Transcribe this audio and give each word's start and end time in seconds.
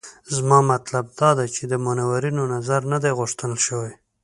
زما 0.35 0.59
مطلب 0.73 1.05
دا 1.19 1.29
دی 1.37 1.47
چې 1.55 1.61
منورینو 1.85 2.43
نظر 2.55 2.81
نه 2.91 2.97
دی 3.03 3.11
غوښتل 3.19 3.53
شوی. 3.65 3.91